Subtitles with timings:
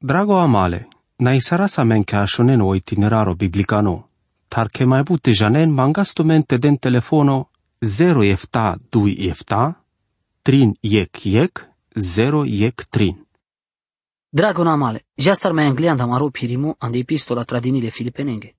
[0.00, 0.86] Drago amale,
[1.18, 4.06] na isara sa men ke ashonen o itineraro biblicano,
[4.48, 7.48] tar ke mai bute janen mangasto men te den telefono
[7.82, 9.74] 0 efta 2 efta,
[10.44, 11.66] trin yek yek,
[11.96, 13.26] 0 yek trin.
[14.32, 18.54] Drago namale, já estar mai anglianda maro pirimo ande epistola tradinile filipenenge.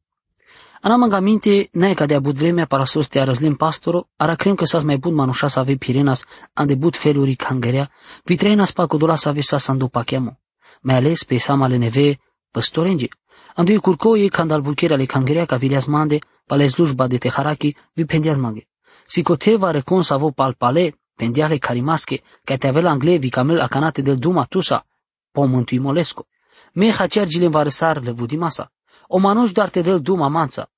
[0.81, 4.65] Anamanga minte ne ca de abut vremea para sos te arăzlim pastoro, ara crem că
[4.65, 7.89] sas mai bun manușa să ave pirenas ande but feluri cangerea,
[8.23, 10.37] vitreinas pa codola să ave sa sandu pachiamo.
[10.79, 12.19] Mai ales pe samale neve
[12.51, 13.07] păstorenge.
[13.55, 17.75] Andu e curco e candal buchera le cangerea ca vileas mande, pale slujba de teharaki,
[17.93, 18.67] vi pendias mange.
[19.05, 23.59] Si coteva recon să avo pal pale, pendiale carimasche, ca te avea angle vi camel
[23.59, 24.85] acanate del duma tusa,
[25.31, 26.27] pomântui molesco.
[26.73, 28.71] Me hacergile în varesar le vudimasa.
[29.07, 30.69] O manuș doar te del duma manța.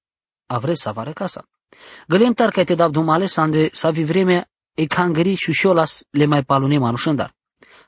[0.46, 1.48] A vre să avare casa.
[2.08, 6.26] Gălem tar că te dab dumale sande să vi vreme e cangări și șolas le
[6.26, 7.36] mai palune manușândar.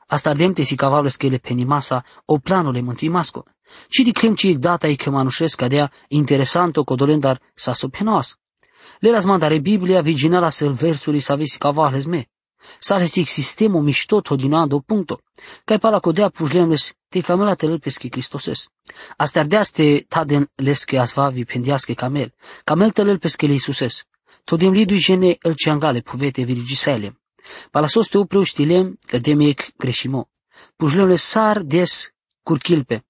[0.06, 3.44] Asta ardemte si cavales că le penimasa o planul le mântui masco.
[3.88, 8.38] Și di clem ci data e că manușesc cadea interesanto codolendar sa sopenoas.
[9.00, 12.28] Le las mandare Biblia viginala sel versuri sa visi cavales me.
[12.78, 15.20] Sale si sistemo mișto todinando punto.
[15.64, 18.68] Cai pala codea pușlemles te camela te peschi Cristoses.
[19.16, 22.32] Asta ardeaste taden leske asvavi pendiaske camel.
[22.64, 24.04] Camel te pesche le Iisuses.
[24.44, 27.18] Todim lidu jene el ciangale puvete virigiselem.
[27.70, 30.28] Pala sos te upreu stilem cărdem ec greșimo.
[30.76, 33.04] Pușlemle sar des curchilpe.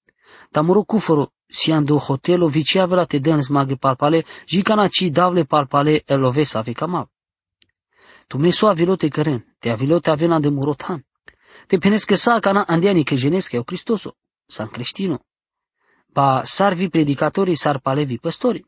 [0.51, 6.19] Tamuro cuforo si ando hotelo viciavela te dens mage palpale, jicana ci davle palpale el
[6.19, 7.07] lovesa ave camav.
[8.27, 11.05] Tu meso avilo te căren, te avilo te avena de murotan.
[11.67, 15.19] Te penesque sa cana andiani che genesche o Cristoso, san creștino.
[16.07, 18.65] Ba sarvi predicatorii, sar palevi păstori.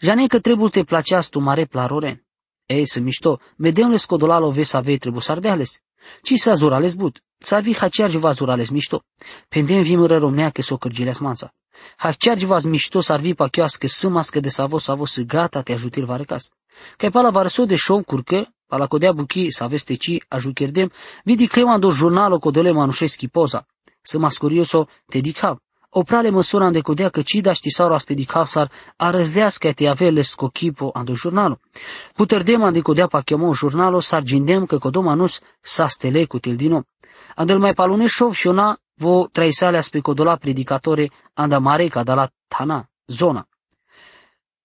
[0.00, 2.24] Jane că trebuie te placeas tu mare plaroren.
[2.66, 5.82] Ei, să mișto, vedem le scodolalo ves avei trebuie sardeales.
[6.22, 9.02] Ci sa zurales but, sarvi hacear va zurales mișto.
[9.48, 11.54] Pendem vim romnea că s-o cărgileas manța.
[11.96, 16.50] Hacear vas mișto sarvi pa chioască sâmască de savo savo să gata te ajutil varecas.
[16.96, 20.92] Că pala varso de show curcă, pala codea buchi să aveste ci ajucherdem,
[21.24, 23.66] vidi cremando jurnalo codole manușeschi poza.
[24.02, 25.63] Să mas curioso te dicav.
[25.96, 30.22] Oprale măsura ande codea că ci daști sau aste dicav sar a răzlească te avele
[30.22, 31.58] scochipo ando jurnalo.
[32.14, 36.82] Puterdem ande codea pa chiamo jurnalo sar gindem că codo manus sa stele cu tildino.
[37.34, 42.14] Andel mai palune șov și ona vo traisale aspe codola predicatore anda mare ca da
[42.14, 43.46] la tana, zona.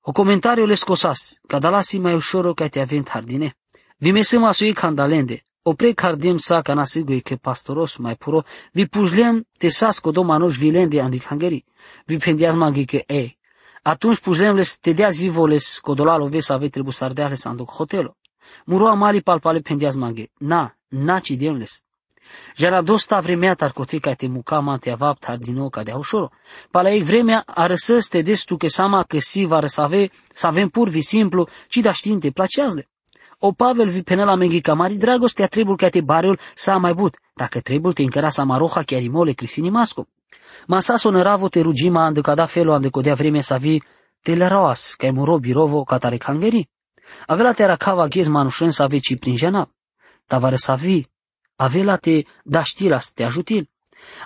[0.01, 3.55] O comentariu le scosas, ca da la si mai ușor ca te avent hardine.
[3.97, 8.43] Vi mesema sui candalende, o pre cardem sa ca nasigui che pastoros mai puro,
[8.73, 11.65] vi pujlem te sas codo manuș vilende andi hangeri,
[12.05, 13.37] vi pendias magi că e.
[13.81, 18.15] Atunci pujlem les te deas vivoles codolalo ves ave trebu sardeales anduc hotelo.
[18.65, 21.83] Muro amali palpale pendias magi, na, na ci demles.
[22.55, 26.31] Jara dosta vremea tar cotica te mucama te avap tar din nou ca de ușor.
[26.71, 30.69] Pala ei vremea a răsăs te destu că sama că si va răsave, să avem
[30.69, 32.89] pur vi simplu, ci da știinte placeazle.
[33.41, 37.59] O Pavel vi penela mengi camari dragostea trebuie ca te bariul sa mai but, dacă
[37.59, 40.07] trebuie te încăra sa maroha chiar imole crisini masco.
[40.67, 43.83] Masa soneravo te rugima ande cada felo ande codea vremea sa vi
[44.21, 46.69] te le roas, ca muro birovo ca tare cangeri.
[47.27, 49.69] Avela te racava ghez manușen sa veci prin jena.
[50.27, 51.07] Tavare sa vi,
[51.55, 53.69] avela te da știlas te ajutil.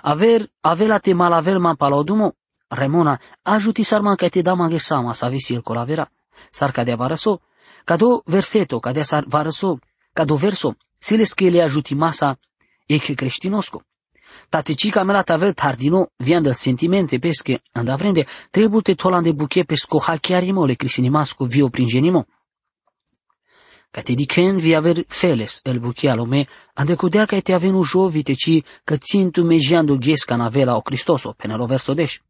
[0.02, 2.34] Aver, avela te malavel man palodumo,
[2.68, 6.10] Remona, ajuti sarman ca te da maghe sama sa visi el colavera.
[6.50, 7.40] Sar ca de varăso,
[7.84, 9.78] Cado verseto, cadea sar varăso,
[10.14, 12.38] cado verso, siles che le ajuti masa
[12.86, 13.84] e che creștinosco.
[14.48, 21.44] Tatecica mela tavel tardino, vianda sentimente pesche andavrende, trebute tolande buche pesco hachiarimo le crisinimasco
[21.44, 22.26] vio pringenimo.
[23.90, 28.34] Ca te dicen vi aver feles el buchialo me, ande cudea ca te avenu jovite
[28.34, 32.20] ci că țintu mejiando ghiesca navela o Cristoso, penelo verso deș.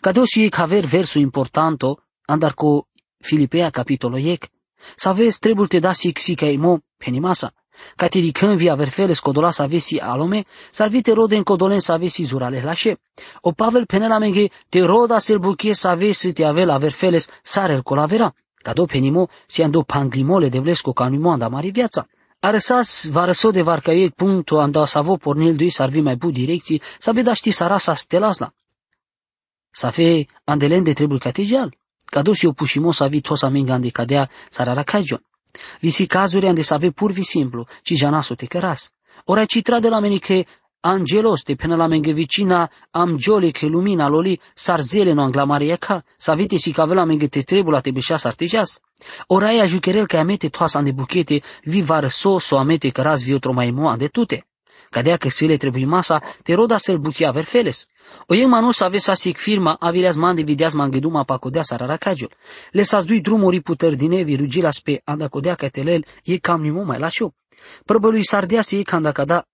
[0.00, 2.86] Ca deosi ca aver verso importanto, andar co
[3.18, 4.48] Filipea capitolo iec,
[4.96, 7.52] să aveți trebuie te da si ca imo penimasa,
[7.96, 11.92] ca te dicăm via verfele scodola să avesi alome, să vite rode în codolen să
[11.92, 13.00] avesi zurale lașe.
[13.40, 17.72] O Pavel penela menge te roda sel buchie să avesi te ave la verfeles sare
[17.72, 22.06] el colavera, ca do penimo si ando panglimole de vlesco ca nimo anda mari viața.
[22.40, 26.30] Arăsas va răso de varcaiec punctul anda să vo pornil dui să arvi mai bu
[26.30, 28.52] direcții, să veda ști sarasa stelasla.
[29.70, 31.76] Să fe andelende trebuie categial.
[32.10, 35.22] Cadusi o pușimo să avi tosa minga de cadea sarara cajon.
[35.80, 38.90] Visi cazuri ande să ave pur vi simplu, ci janaso te căras.
[39.24, 40.46] Ora ci tra de la meni che
[40.80, 46.04] angelos te pena la menge vicina am gioli che lumina loli sarzele no angla mariaca,
[46.18, 48.80] să avete si cavela menge te trebula te beșa sartejas.
[49.26, 53.32] Ora ea jucherel că amete toasa ande buchete, vi var so so amete căras vi
[53.32, 54.46] otro mai moa de tute.
[54.90, 57.86] Cadea că se le trebuie masa, te roda să-l buchia verfeles.
[58.26, 61.96] O e manu să aveți asic firma, avileaz man divideaz man geduma pa codea sarara
[61.96, 62.32] cagiul.
[62.70, 66.60] Le s-a dui drumuri putări din evi rugila spe anda codea că telel e cam
[66.60, 67.32] nimo mai la șo.
[67.84, 69.46] Prăbălui sardea se e canda cada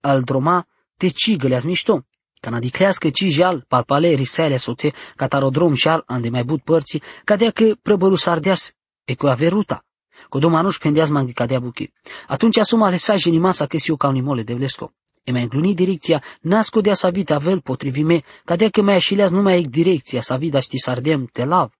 [0.00, 0.66] al droma
[0.96, 2.04] te cigăleaz mișto.
[2.40, 7.74] Cana diclească ci jal, palpale, risele, sote, catarodrom șal, ande mai but părții, cadea că
[7.82, 8.74] prăbălu sardeas,
[9.04, 9.84] e cu averuta.
[10.28, 11.92] Codomanuș pendeaz mangi cadea buchi.
[12.26, 14.92] Atunci asuma lesaj în masa că eu ca unimole de vlesco.
[15.30, 19.58] E mai îngluni direcția, nasco de sa vita vel potrivime, cadea că mai așileaz numai
[19.58, 21.70] ec direcția sa vida ști sardem te lav.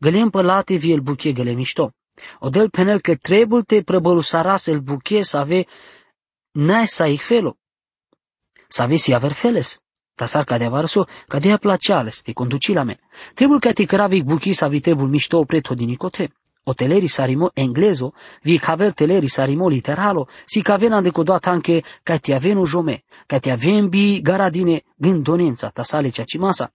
[0.00, 1.92] Gălem pe late vie el buche găle mișto.
[2.38, 5.64] Odel penel că trebuie te prăbălu saras el buche să ave
[6.50, 7.56] n-ai sa ich felo.
[8.68, 9.78] Să ave si aver feles.
[10.14, 12.98] Tasar ca de avarso, ca de placeales, te conduci la me.
[13.34, 15.88] Trebuie ca te cravic buchi să avi trebul mișto preto din
[16.68, 17.02] nicotre.
[17.02, 18.12] O sarimo englezo,
[18.42, 23.38] vi caver teleri sarimo literalo, si cavena de codot anche ca ti avenu jome, ca
[23.38, 26.70] ti avembi garadine gândonența ta sale ceacimasa.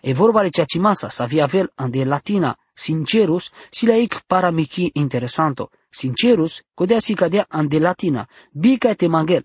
[0.00, 5.70] E vorba de ceacimasa, sa vi avel ande latina, sincerus, si la ic paramichi interesanto.
[5.90, 9.44] Sincerus, codea si cadea ande latina, bi ca te mangel.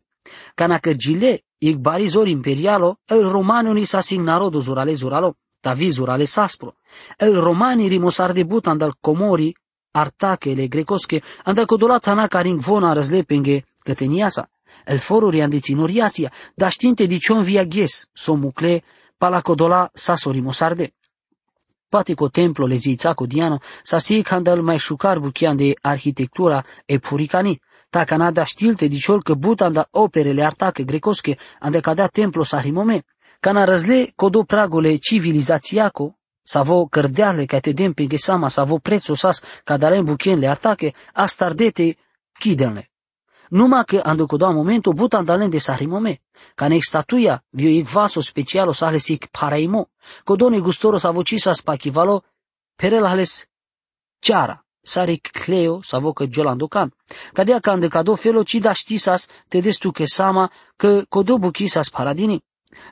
[0.55, 6.25] Cana cărgile, ic barizor imperialo, el romanului sa sin narodu zurale zuralo, ta vi zurale
[6.25, 6.75] saspro.
[7.17, 9.53] El romani rimosar debut andal comori
[9.91, 14.49] artakele grekoske, anda kodolat hanaka ring vona razlepenge găteniasa.
[14.85, 18.83] El foruri andi ținuriasia, da știinte di cion via ghes, somucle,
[19.17, 20.93] pala kodola sasori mosarde.
[21.89, 26.99] Poate co templo le zița diano, sa si candal mai șucar buchian de arhitectura e
[26.99, 27.59] puricani,
[27.89, 32.59] ta canada știlte di ciol că butan da operele artache grecoske, ande cadea templo sa
[32.59, 33.05] rimome,
[33.39, 36.18] cana răzle codo pragole civilizațiaco,
[36.51, 40.93] savo cărdeale ca te dem pe sama, savo prețul sas ca dalem buchen le atache,
[41.13, 41.97] astardete
[42.39, 42.91] chidenle.
[43.49, 46.21] Numai că ando cu doa momentul butan dalen de sarimome,
[46.55, 49.89] ca ne statuia vio ic vaso specialo sale sic paraimo,
[50.23, 52.23] codone gustoro savo cisa spachivalo,
[52.75, 53.45] perel ales
[54.19, 56.93] ceara, sare cleo savo că giolando cam.
[57.33, 61.89] Cadea ca ande cado felo ci da știsas te destu che sama că codo buchisas
[61.89, 62.43] paradini.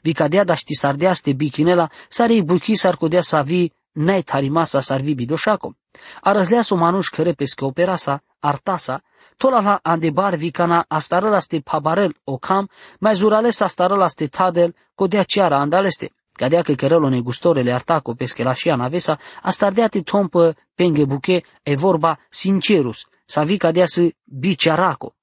[0.01, 4.79] Vi cadea da ști sardea ste bichinela, sare buchi sar codea sa vi nai tarimasa
[4.79, 5.75] sar vi bidoșaco.
[6.21, 9.01] A răzleas o manuș care pescă operasa, artasa,
[9.37, 12.69] tola la andebar vi cana astarăla ste pabarel o cam,
[12.99, 16.11] mai zurales astarăla ste tadel, codea ceara andaleste.
[16.31, 22.19] Cadea că cărălo negustorele artaco pesche la șia navesa, astardeate tompă penghe buche, e vorba
[22.29, 25.16] sincerus, sa vi cadea să biciaraco.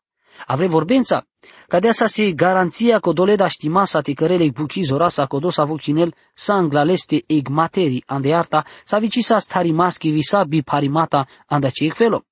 [0.46, 1.26] Avre vorbența,
[1.68, 6.14] Cadea sa se garanția că doleda știma sa te cărelei buchi zorasa codo sa vuchinel
[6.34, 11.88] sanglaleste eg materi ande arta sa vici sa stari maschi visa bi parimata anda ce
[11.88, 12.22] felo.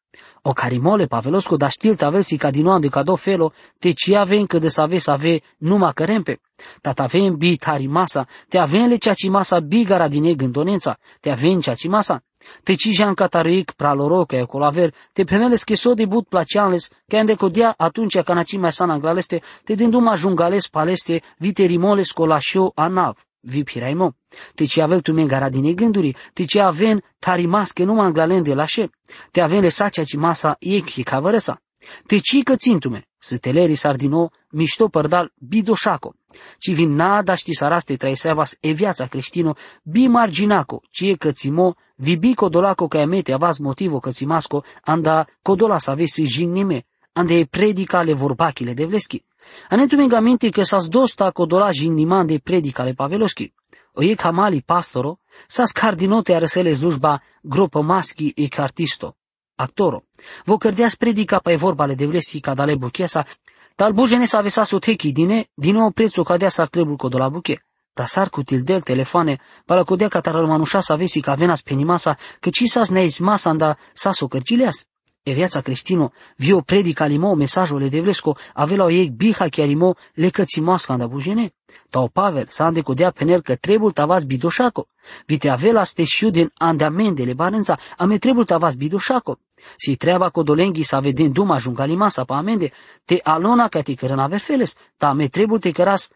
[0.45, 4.59] O carimole pavelosco da știl tavel si cadinoan de cado felo te ci avem că
[4.59, 6.41] de să ave să ave numai cărempe.
[6.81, 11.31] Tat avem bi tarimasa, te avem le ceaci masa bi gara din e gândonența, te
[11.31, 12.23] avem ceaci masa.
[12.63, 17.17] Te ci jan cataric praloro că e colaver, te peneles che so but placianles, că
[17.17, 23.17] ande codia atunci ca naci mai sana anglaleste, te dinduma jungales paleste, viterimoles colașio anav
[23.43, 24.15] vi piraimo.
[24.55, 28.55] Te ci avel tu mengara din gânduri, te ci aven tarimas că nu manglalen de
[28.55, 28.91] lașe,
[29.31, 31.61] te aven le sacea ci masa ec cavărăsa.
[32.07, 36.15] Te ci că țintume, să teleri sardino, mișto părdal bidoșaco,
[36.59, 42.17] ci vin nada ști saraste traisevas e viața creștino, bi marginaco, ci e cățimo, vi
[42.17, 48.03] bi codolaco că amete avas motivo cățimasco, anda codola să avesi jignime, ande e predica
[48.03, 49.25] le vorbachile de vleschi.
[49.69, 53.53] Anetume gamenti că s-a dosta codola jigniman de predica le paveloschi.
[53.93, 55.19] O e camali pastoro,
[55.49, 59.17] s-a scardinote arăsele slujba gropă maschi e cartisto
[59.55, 60.05] actoro.
[60.45, 63.27] Vo cărdeas predica pe vorbale de vleschi ca dale buchesa,
[63.75, 67.65] tal bujene sa vesa sotechi dine, din nou prețul cadea s-ar trebul codola buche.
[67.95, 72.17] Ta sar cu tildel telefone, pala codea ca taral manușa sa vesi ca venas penimasa,
[72.41, 74.87] că ci sas neis masa anda sa so cărgileas.
[75.25, 79.95] E viața creștino, vio predica limo mesajul de vlesco, avela o ei biha chiar limo
[80.15, 81.53] le cățimoasca anda bujene.
[81.91, 84.87] Tau Pavel s-a îndecodea pe nel că trebul tavas bidoșaco.
[85.27, 89.39] Vite avela ste din andamendele barența, ame trebul tavas bidoșaco.
[89.77, 92.73] Si treaba codolenghi sa veden duma jungalimasa pa amende,
[93.05, 96.11] te alona ca te cărân aver feles, ta ame trebul te căras.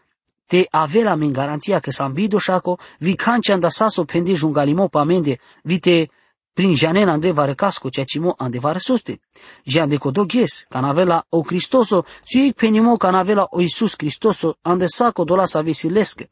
[0.45, 5.39] Te avela min garanția că s-am bidoșaco, vi canci anda saso pende jungalimo pa amende,
[5.63, 6.09] vite
[6.57, 9.19] prin janen ande vare casco cea cimo ande vare soste.
[9.63, 14.57] Jean de codo ghes, can avela o Cristoso, ci penimo can avela o Iisus Cristoso,
[14.63, 16.29] ande saco dola sa visi lesche.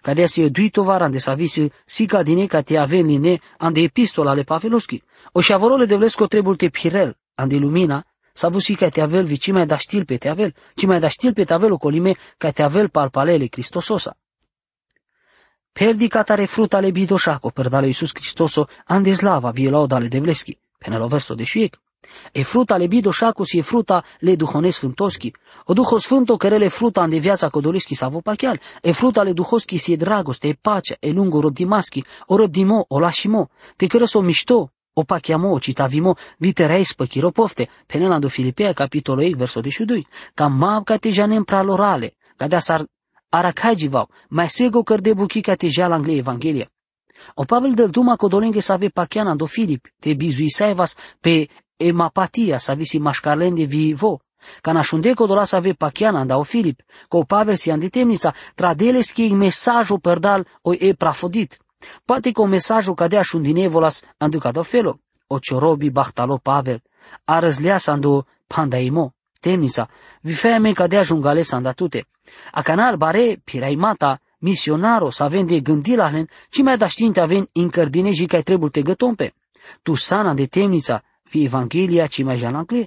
[0.00, 4.44] Cadea si duitovar ande sa visi sica dine ca te aven line ande epistola le
[4.44, 5.02] paveloschi.
[5.32, 9.52] O șavorole de vlesco trebul te pirel, ande lumina, savusi că te avel vi ci
[9.52, 12.16] mai da stil pe te avel, ci mai da stil pe te avel o colime
[12.38, 14.16] că te avel palpalele Cristososa.
[15.78, 20.58] Perdi catare fruta le bidoșaco per dale Iisus Cristoso ande slava vie laudale de vleschi,
[20.76, 21.80] penelo verso de șuiec.
[22.32, 25.32] E fruta le bidoșaco si e fruta le duhones sfântoschi,
[25.64, 29.76] o Duho Sfânto cărele fruta în de viața codolischi sa pachial, e fruta le duhoschi
[29.76, 34.20] si e dragoste, e pacea, e lungo robdimaschi, o robdimo, o lașimo, te cărăs o
[34.20, 40.06] mișto, o pachiamo, o citavimo, viterei spăchiro pofte, penena do Filipea, capitolul 8, verso 22,
[40.34, 42.56] ca mav ca te janem pralorale, ca de
[43.30, 46.68] sar aracagivau, mai sego căr de buchi ca te jala angle Evanghelia.
[47.34, 52.74] O Pavel del Duma codolenghe sa ave pachiana do Filip, te bizuisaivas pe emapatia sa
[52.74, 54.20] visi mașcarlende vivo,
[54.62, 58.34] Ca na shundeko dola sa ve pakiana da o Filip, ko Pavel si andi temnica,
[58.54, 61.58] tradele ski mesajul perdal o e prafodit.
[62.04, 66.82] Poate că mesajul cadea shundinevolas andu ca felo, o ciorobi bahtalo Pavel,
[67.24, 69.88] a răzlea sa andu pandaimo, temnica,
[70.20, 71.56] vi feme cadea jungale sa
[72.28, 72.50] andatute.
[72.52, 78.26] A canal bare piraimata, misionaro sa vende gândilahlen, ci mai da știinte aven incărdine și
[78.26, 79.34] că trebuie te gătompe.
[79.82, 82.86] Tu sana de temnica, fi Evanghelia ci mai jalancle,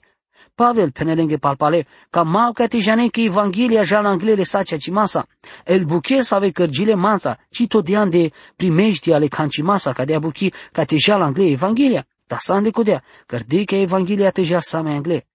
[0.55, 5.27] Pavel penelenge palpale, ca mau ca tijane că Evanghelia jala anglele sacea masa.
[5.65, 9.27] El buche să ave cărgile mansa, ci tot de de primești ale
[9.63, 12.05] masa, ca de buchi ca te jala angle Evanghelia.
[12.27, 14.91] Da san de codea, cărde că Evanghelia te jala sama angle.
[14.91, 15.30] Sama angle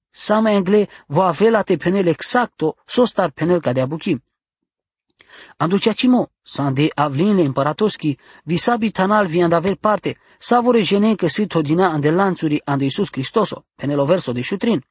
[1.07, 4.17] va avea la te penel exacto, so star penel ca de buchi.
[5.57, 6.31] Anduceacimo,
[6.73, 12.61] de avlinle împăratoschi, visabi tanal vi aver parte, savore gene că sit hodina ande lanțuri
[12.65, 14.85] ande Iisus Cristoso, penelo verso de șutrin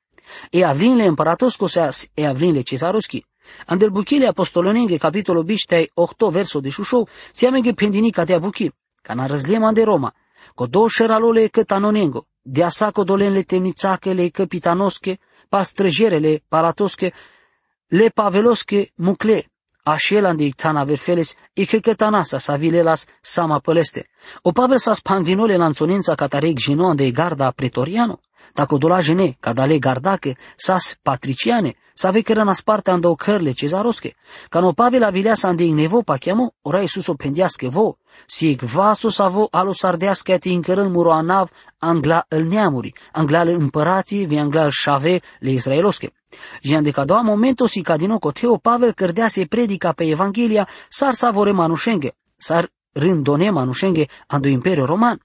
[0.52, 3.26] e avrinle împăratoscoseas e avrinle cesaroschi.
[3.66, 9.26] Andel buchile apostolonenge capitolo biștei 8 verso de șușou, siamenge pendinica de abuchi, ca na
[9.26, 10.14] răzlema de Roma,
[10.56, 17.14] co două șeralole că tanonengo, de asaco dolenle temnițachele capitanosche, pastrăjerele palatosche,
[17.88, 19.52] le pavelosche mucle,
[19.84, 24.10] așelan de ictana verfeles, e că cătanasa sa vilelas sama păleste.
[24.42, 28.20] O pavel sa spangrinole lanțonența catareg ginoan de garda pretoriano,
[28.54, 34.16] dacă dola jene, ca dale gardache, sas patriciane, sa vekera nas parte ando cărle cezarosche,
[34.50, 37.98] ca no pavela vileasa ande nevo pa chiamo, ora Iisus o pendiasche vo,
[38.28, 41.50] si vaso sa vo alo sardeasche ati încărân muro anav
[41.80, 46.14] angla îl neamuri, angla le împărații, vi angla șave le israelosche.
[46.62, 50.68] Jean de ca doua momento si ca din Teo Pavel cărdea se predica pe Evanghelia,
[50.90, 55.22] sar sa vore manușenghe, sar rândone manușenghe ando Imperiul Roman.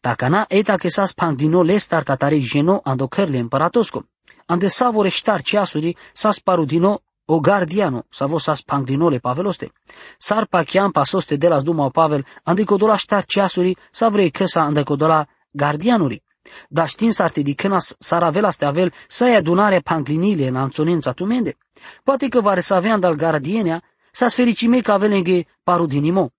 [0.00, 4.04] Takana eta que sas pangdino lestar katare geno ando kerle imparatosko.
[4.52, 9.72] Ande savore ștar ceasuri sas parudino o gardiano, savo sas pangdinole paveloste.
[10.18, 14.82] Sar pachian pasoste de las duma Pavel, ande codola ștar ceasuri, sa vrei căsa ande
[14.82, 16.22] codola gardianuri.
[16.68, 21.56] Dar știind s-ar tidicâna s-ar avea la avel să ia adunare panglinile în anțonența tumende.
[22.02, 26.30] Poate că va avea dal gardienia, s-a fericime că avelenghe parudinimo.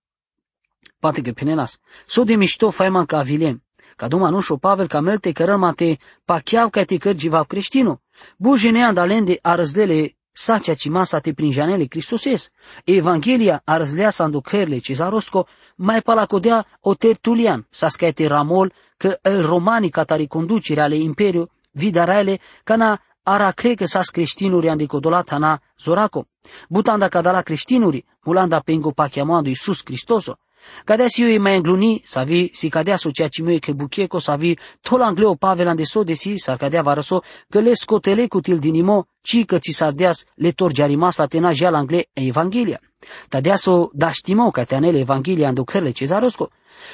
[0.98, 3.62] Poate că penenas, so de mișto faiman ca avilem,
[3.96, 8.02] ca duma nu șo Pavel ca melte cărăma te pacheau ca te cărgi va creștinu.
[8.36, 12.50] Bujene andalende a răzdele sacea ci masa te prin janele Cristoses.
[12.84, 19.90] Evanghelia a răzlea sanducările cezarosco mai palacodea o tertulian, sa scaite ramol, că el romani
[19.90, 26.26] catari conducere ale imperiu, vidarele, ca na ara creke sas creștinuri andicodolat na zoraco.
[26.68, 30.38] Butanda cadala creștinuri, mulanda pengo pachiamoando Iisus Cristoso,
[30.84, 34.18] Cadea si e mai îngluni, să vi si cadea so ceea ce mie che bucheco,
[34.18, 38.26] să vi tol angleo pavelan de so de si, să cadea varăso, că le scotele
[38.26, 42.80] cu til dinimo, ci că ți sardeas le torgiarima sa tena la angle e Evanghelia.
[43.28, 46.50] Tadea so daștimo ca te anele Evanghelia anducărle cezarosco.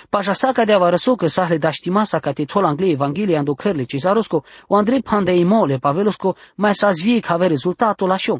[0.08, 4.44] Pașa sa cadea varăso că sahle daștima sa ca te tol angle Evanghelia anducărle cezarosco,
[4.66, 8.38] o andre pandeimo le pavelosco, mai sa zvie ca ave rezultatul la șo.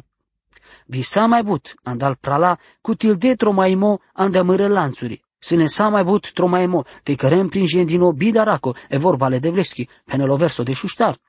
[0.91, 5.23] Visa mai but, andal prala, cu tilde tromaimo andamără lanțuri.
[5.49, 9.87] ne sa mai but tromaimo, te cărem prin din obida raco, e vorbale de vleschi,
[10.05, 11.19] penelo verso de șuștar.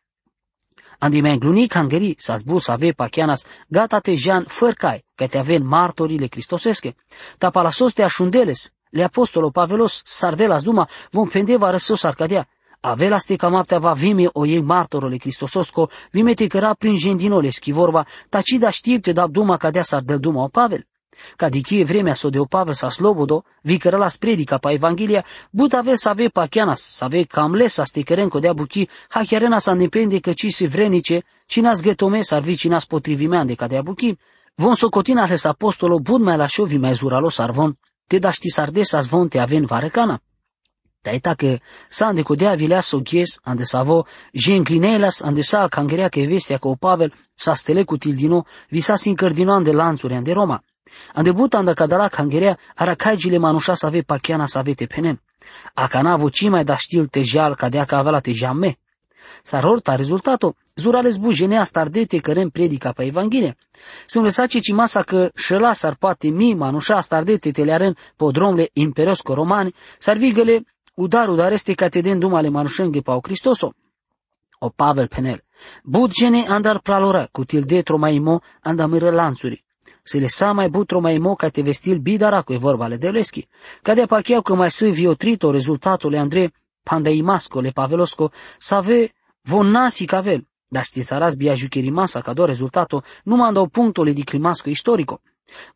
[0.99, 5.38] Andi mai gluni cangeri, sa zbu să ave pachianas, gata te jean fărcai, că te
[5.38, 6.95] aven martorile cristosesche.
[7.38, 12.49] Ta palasos te așundeles, le apostolo Pavelos, sardelas duma, vom pendeva răsos arcadea,
[12.85, 17.73] Avela ste camaptea va vime o ei martorole Cristososco, vime te căra prin jendinole schi
[17.73, 20.85] vorba, taci da știpte da duma cadea s-ar del duma o Pavel.
[21.37, 25.25] Ca dichie vremea so de o Pavel sa slobodo, vi căra la spredica pa Evanghelia,
[25.51, 29.59] but ave să ave pachianas, să ave cam lesa ste căren dea buchi, ha chiarena
[29.59, 34.19] sa depende că ci si vrenice, cinas getome s-ar vi cinas potrivimea de cadea buchi.
[34.55, 39.01] Von socotina ales apostolo bun mai la șovi mai zuralo sarvon, te da ști sardesa
[39.01, 40.21] zvon te aven varecana.
[41.02, 41.61] Daita que
[42.00, 46.75] ande codea vilea sogies ande savo, je înclinelas ande sal cangerea che vestea că o
[46.75, 50.62] Pavel sa stele cu tildino, visa sin cărdino ande lanțuri ande Roma.
[51.14, 55.21] Ande buta ande cadala cangerea, ara caigile manușa să ave pachiana să avete penen.
[55.75, 58.78] Acana voci mai da știl tejal cadea ca avea la tejame.
[59.42, 63.56] Sarorta rezultato, zurales bujenea stardete cărem predica pe Evanghelie.
[64.06, 69.75] Sunt lăsace ci masa că șela s-ar poate mi manușa stardete telearen podromle imperiosco romani,
[69.99, 73.75] s-ar vigele udar udar este cateden dumale manușenghe pau Cristoso.
[74.58, 75.44] O Pavel penel.
[75.84, 79.64] Bud gene andar pralora, cu til detro mai mo andamără lanțuri.
[80.02, 82.96] Se le sa mai butro mai mo ca te vestil bidara cu e vorba le
[82.96, 83.49] deleschi.
[83.82, 90.04] Cadea pacheau că mai să viotrito rezultatul Andrei Pandeimasco le Pavelosco să ave von nasi
[90.04, 90.46] cavel.
[90.68, 91.54] Dar știți aras bia
[91.90, 95.20] masa ca do rezultato nu mandau punctole di climasco istorico.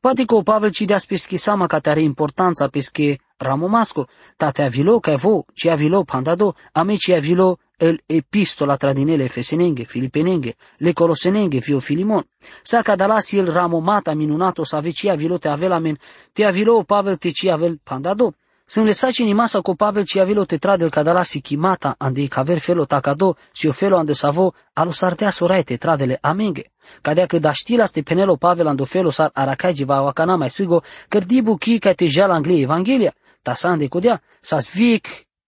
[0.01, 4.63] Poate că o Pavel ci dea peschi sama ca te are importanța pesche ramomasco, tate
[4.63, 10.55] avilo ca vo, ci avilo pandado, a me ci avilo el epistola tradinele fesenenghe, filipenenghe,
[10.79, 12.25] le colosenenghe, fio filimon.
[12.63, 15.99] Sa ca dalasi el ramomata minunato sa veci avilo te avela men,
[16.33, 18.35] te avilo Pavel te ci avel pandado.
[18.69, 22.29] Sunt lesaci in masa co Pavel ci avilo te tradel ca dalasi chimata ande i
[22.29, 26.73] caver felo tacado, si o felo ande savo, alo sartea sorai te tradele amenge.
[27.03, 30.83] Cadea că da știla ste penelo Pavel ando felo sar aracai va wakana mai sigo,
[31.09, 33.13] cărdibu ki ca te jala anglie Evanghelia.
[33.47, 35.07] Ta sa ande codea, sa svik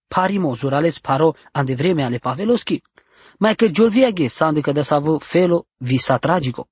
[0.08, 2.82] parimo zurales paro ande vreme ale Paveloski.
[3.38, 6.68] Mai că giolviaghe sa ande că da savo felo visa tragico.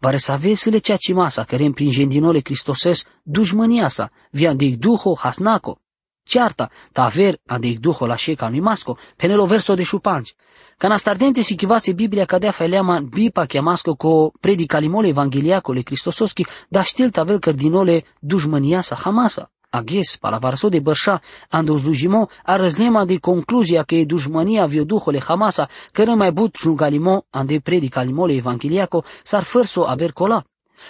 [0.00, 4.76] Vare să aveți le ceea ce masa, care prin gendinole Cristoses dușmânia sa, via de
[4.76, 5.78] duho hasnaco.
[6.22, 10.34] Cearta, ta aver ande duho la șeca lui masco, penelo verso de șupanci.
[10.76, 16.82] Ca nastardente si chivase Biblia cadea feleama bipa chiamasco co predica limole evangeliacole Cristososchi, da
[16.82, 19.50] știl tavel cardinole dușmânia sa hamasa.
[19.70, 21.20] Aghes, palavarso de bărșa,
[21.50, 26.56] ando zdujimo, a răzlema de concluzia că e dușmania vio duhole Hamasa, că mai but
[26.56, 30.44] jungalimo, ande predica limole evangeliaco, s-ar fărso aver cola.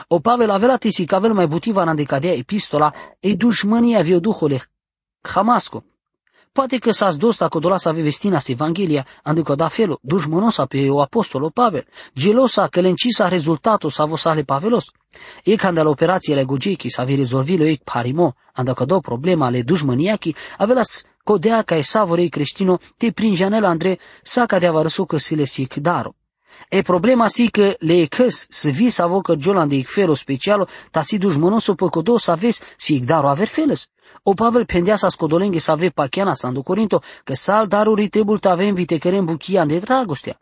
[0.08, 4.62] O Pavel avea tisi că avel mai butiva în cadea epistola, e dușmania vio duhole
[5.22, 5.84] Hamasco.
[6.58, 10.90] Poate că s-a dosta că dola să ave vestina Evanghelia, anducă da felo, dușmănosa pe
[10.90, 14.84] o apostolo Pavel, gelosa că lencisa rezultatul sa vosale Pavelos.
[15.44, 20.34] E când la operațiile gugeki să ave rezolvilo ei parimo, anducă do problema le dușmăniachi,
[20.56, 25.34] avelas codea ca e savorei creștino, te prinjanela Andre, sa ca de avarăsu că si
[25.34, 26.14] le sic daro.
[26.68, 31.02] E problema si că le căs să vi să avocă giolan de icfero specialo, ta
[31.02, 33.86] si dușmănoso păcodo să aveți si daro aver feles.
[34.22, 38.38] O Pavel pendea sa scodolenghe să ave pachiana sa do Corinto, că sal daruri trebuie
[38.42, 40.40] să avem vitekerem buchia de dragostea.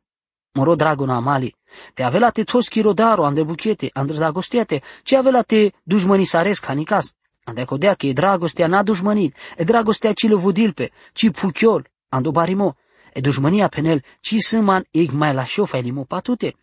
[0.52, 1.55] Moro dragona amali,
[1.94, 7.14] te avela te tos chirodaro ande buchete, ande dragostiate, ce avela te dușmăni saresc hanicas.
[7.44, 12.31] Ande codea că e dragostea n-a dușmănit, e dragostea ci le vodilpe, ci puchiol, ando
[12.31, 12.76] barimo,
[13.12, 16.55] e dușmănia penel, ci sâman ig mai la șo failimo patute.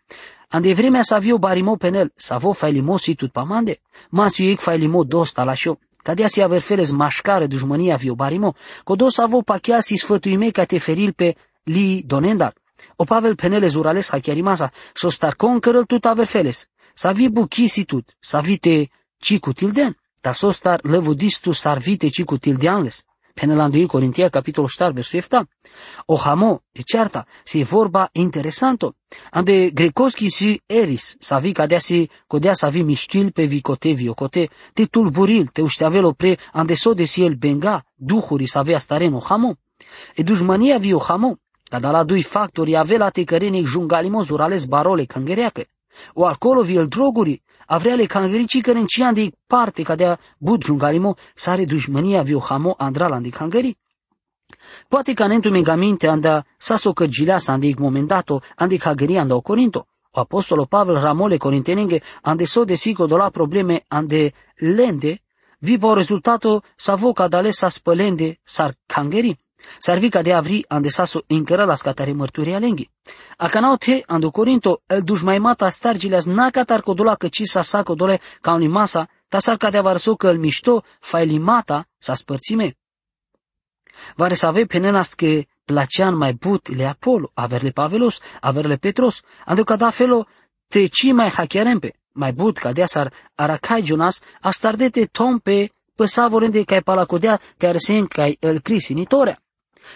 [0.48, 5.44] Ande vremea să avio barimo penel, să avo failimo situt pamande, masiu ig failimo dosta
[5.44, 10.50] la șo, Cadea si aver feles mașcare dușmănia vio barimo, codos avo pachea si sfătuime
[10.50, 12.54] ca te feril pe li donendar.
[12.96, 18.16] O Pavel penele zurales hachiarimasa, so star conquerăl tut aver feles, sa vi buchisi tut,
[18.20, 22.10] sa vite cicu tilden, da so star lăvudistu sar vite
[23.34, 23.42] cicu tildeanles.
[23.44, 25.48] Penelando Corintia, capitolul 4, versul 7.
[26.06, 28.96] O hamo, e certa, si vorba interesanto.
[29.32, 34.50] Ande grecoski si eris, sa vi cadea si, codea sa vi mișchil pe vicote viocote,
[34.74, 39.20] te tulburil, te ușteavelo pre, ande so de si el benga, duhuri sa avea stareno
[39.20, 39.58] hamo.
[40.16, 41.38] E dușmania vi o hamo,
[41.70, 45.66] cada la dui factori avea te cărenic jungalimo zurales barole cangereacă.
[46.14, 52.22] O acolo vi el droguri, avrele kangerici kerencian de parte cadea bud jungalimo sare dușmania
[52.22, 53.78] vio hamo andralan de kangeri.
[54.88, 59.88] Poate ca nentu megamente anda saso cărgilea sa ande momentato ande kageri anda o Corinto.
[60.16, 65.22] O apostolo Pavel ramole corintenenge ande so de sico dola probleme ande lende
[65.60, 69.38] vi po rezultato sa voca dale sa spălende sar kangeri.
[69.80, 72.90] Sarvica de avri ande saso incăra la scatare mărturia lenghi.
[73.38, 78.20] Acanao te ando Corinto el dușmaimata stargileas naca tar codula că ci sa sa codole
[78.42, 80.84] ca un masa, ta sar ca de avarso că el mișto
[81.24, 82.78] limata sa spărțime.
[84.16, 89.64] Vare să ave penenas că placean mai but le Apolo, averle Pavelos, averle Petros, ando
[89.64, 90.28] ca da felo
[90.68, 96.82] te ci mai hachiarempe, mai but ca dea sar aracai Jonas, astardete tompe păsavorende cai
[96.82, 99.43] palacodea care sen cai el crisinitorea.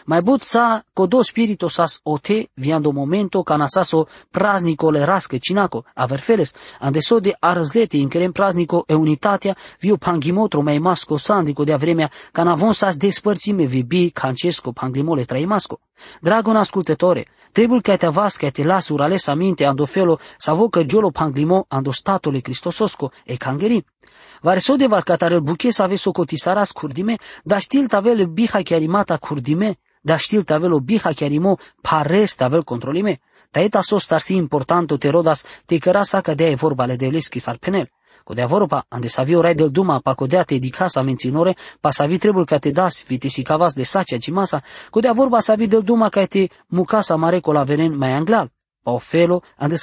[0.05, 5.85] Mai but sa codo spirito sas ote viando momento ca so praznico le rasche cinaco,
[5.95, 11.17] aver feles, ande so de arzlete in kerem praznico e unitatea, viu pangimotro mai masco
[11.17, 15.79] sandico de avremea, ca navon sas despărțime vibi cancesco panglimole traimasco.
[16.21, 20.83] Dragon ascultătore, trebuie ca te vas ca te las urales aminte ando felo sa vocă
[20.83, 23.85] giolo panglimo ando statole cristososco e cangeri.
[24.41, 29.17] Vare so de valcatarel buche să aveți o cotisaras curdime, dar știl tavel biha chiarimata
[29.17, 33.19] curdime, dar știl tavel o biha chiarimo pares tavel controlime.
[33.51, 37.57] Taeta sos tarsi importanto te rodas te cărasa că de vorba le de leschi sar
[37.57, 37.89] penel.
[38.23, 42.45] Codea vorba, ande savi orai del duma pa codea te dicasa menținore, pa savi trebuie
[42.45, 46.25] ca te das, vite si cavas de sacea cimasa, codea vorba savi del duma ca
[46.25, 48.51] te mucasa mareco la venen mai anglal.
[48.89, 49.77] Ofelo, ande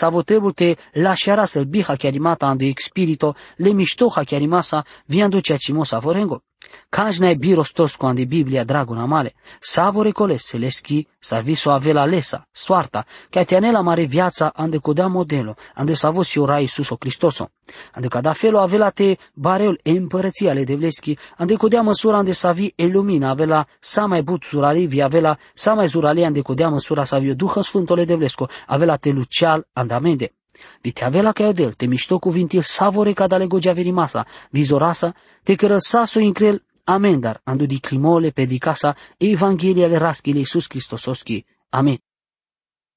[0.55, 6.43] te lasciarà il biha chiarimata ando spirito, le mistoha chiarimasa, viando ciacimo savorengo.
[6.89, 13.05] Kanjna e biros tosco ande Biblia dragona male, savore cole seleschi, sarviso avela lesa, soarta,
[13.29, 17.51] che te anela mare viața ande codea modelo, ande savosi ora Iisuso Cristoso.
[17.93, 22.73] Ande cada felo avela te bareul e împărăția ale devleschi, ande codea măsura ande savi
[22.77, 27.05] e lumina avela sa mai but surali vi avela sa mai zurali ande codea măsura
[27.05, 30.33] savi duhă sfântole devlesco, avela te lucial andamende.
[30.81, 36.21] Vite avela ca odel, te mișto cuvintil savore ca dale gogea verimasa, vizorasa, te cărăsaso
[36.21, 41.45] increl amendar, andu di climole pe di casa Evanghelia le raschile Iisus Cristososki.
[41.71, 41.99] Amen.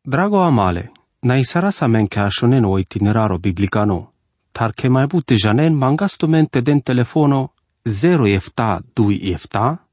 [0.01, 4.13] Drago amale, na isarasa men ca shonen o itineraro biblicano,
[4.51, 9.87] tar che mai bute janen mangastumente den telefono 0 efta 2 efta,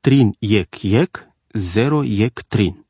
[0.00, 2.81] trin yek yek, 0 yek trin.